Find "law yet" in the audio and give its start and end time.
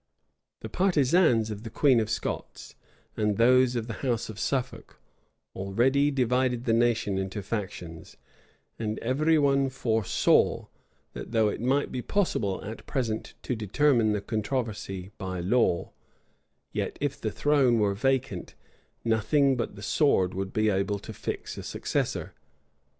15.39-16.97